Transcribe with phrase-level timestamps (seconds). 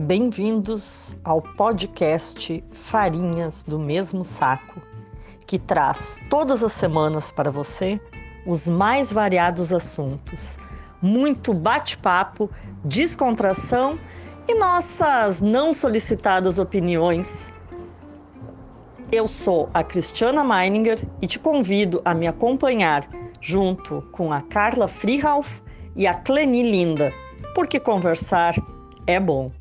[0.00, 4.80] bem-vindos ao podcast Farinhas do Mesmo Saco,
[5.46, 8.00] que traz todas as semanas para você
[8.46, 10.58] os mais variados assuntos,
[11.02, 12.50] muito bate-papo,
[12.82, 13.98] descontração
[14.48, 17.52] e nossas não solicitadas opiniões.
[19.12, 23.06] Eu sou a Cristiana Meininger e te convido a me acompanhar
[23.38, 25.62] junto com a Carla Frihauf
[25.94, 27.12] e a Cleni Linda,
[27.54, 28.54] porque conversar
[29.06, 29.59] é bom.